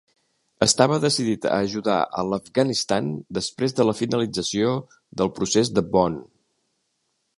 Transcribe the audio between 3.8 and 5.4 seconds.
de la finalització del